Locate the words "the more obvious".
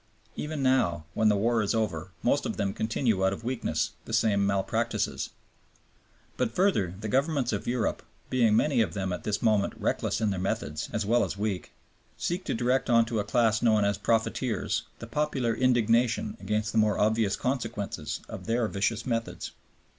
16.71-17.35